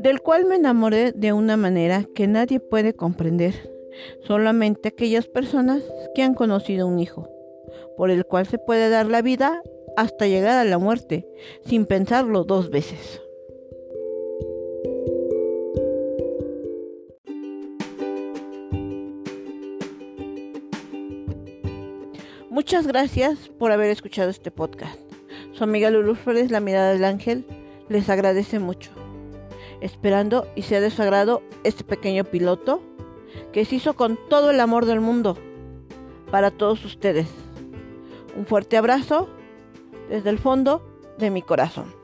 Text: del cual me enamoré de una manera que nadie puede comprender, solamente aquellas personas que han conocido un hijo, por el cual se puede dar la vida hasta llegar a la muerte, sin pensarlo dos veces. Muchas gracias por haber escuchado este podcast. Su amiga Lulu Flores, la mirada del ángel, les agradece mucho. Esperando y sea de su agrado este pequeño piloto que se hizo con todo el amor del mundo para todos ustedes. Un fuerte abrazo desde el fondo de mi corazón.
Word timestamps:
del 0.00 0.22
cual 0.22 0.46
me 0.46 0.56
enamoré 0.56 1.12
de 1.12 1.34
una 1.34 1.58
manera 1.58 2.06
que 2.14 2.26
nadie 2.26 2.58
puede 2.58 2.94
comprender, 2.94 3.70
solamente 4.22 4.88
aquellas 4.88 5.26
personas 5.26 5.82
que 6.14 6.22
han 6.22 6.32
conocido 6.32 6.86
un 6.86 6.98
hijo, 6.98 7.28
por 7.98 8.10
el 8.10 8.24
cual 8.24 8.46
se 8.46 8.56
puede 8.56 8.88
dar 8.88 9.04
la 9.06 9.20
vida 9.20 9.62
hasta 9.98 10.26
llegar 10.26 10.56
a 10.56 10.64
la 10.64 10.78
muerte, 10.78 11.28
sin 11.66 11.84
pensarlo 11.84 12.44
dos 12.44 12.70
veces. 12.70 13.20
Muchas 22.48 22.86
gracias 22.86 23.50
por 23.58 23.70
haber 23.70 23.90
escuchado 23.90 24.30
este 24.30 24.50
podcast. 24.50 24.98
Su 25.52 25.64
amiga 25.64 25.90
Lulu 25.90 26.14
Flores, 26.14 26.50
la 26.50 26.60
mirada 26.60 26.94
del 26.94 27.04
ángel, 27.04 27.44
les 27.90 28.08
agradece 28.08 28.58
mucho. 28.58 28.92
Esperando 29.80 30.46
y 30.54 30.62
sea 30.62 30.80
de 30.80 30.90
su 30.90 31.02
agrado 31.02 31.42
este 31.64 31.84
pequeño 31.84 32.24
piloto 32.24 32.82
que 33.52 33.64
se 33.64 33.76
hizo 33.76 33.94
con 33.94 34.18
todo 34.28 34.50
el 34.50 34.60
amor 34.60 34.86
del 34.86 35.00
mundo 35.00 35.36
para 36.30 36.50
todos 36.50 36.84
ustedes. 36.84 37.28
Un 38.36 38.46
fuerte 38.46 38.76
abrazo 38.76 39.28
desde 40.08 40.30
el 40.30 40.38
fondo 40.38 40.82
de 41.18 41.30
mi 41.30 41.42
corazón. 41.42 41.99